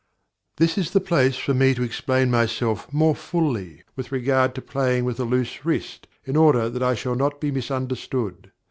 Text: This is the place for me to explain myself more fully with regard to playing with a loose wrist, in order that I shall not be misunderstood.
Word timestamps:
This 0.57 0.79
is 0.79 0.89
the 0.89 0.99
place 0.99 1.35
for 1.35 1.53
me 1.53 1.75
to 1.75 1.83
explain 1.83 2.31
myself 2.31 2.91
more 2.91 3.13
fully 3.13 3.83
with 3.95 4.11
regard 4.11 4.55
to 4.55 4.61
playing 4.63 5.05
with 5.05 5.19
a 5.19 5.25
loose 5.25 5.63
wrist, 5.63 6.07
in 6.25 6.35
order 6.35 6.71
that 6.71 6.81
I 6.81 6.95
shall 6.95 7.13
not 7.13 7.39
be 7.39 7.51
misunderstood. 7.51 8.51